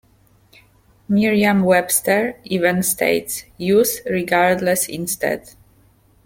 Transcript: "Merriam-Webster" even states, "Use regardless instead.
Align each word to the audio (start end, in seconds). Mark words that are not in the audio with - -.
"Merriam-Webster" 1.07 2.35
even 2.45 2.81
states, 2.81 3.43
"Use 3.59 3.99
regardless 4.07 4.87
instead. 4.89 5.49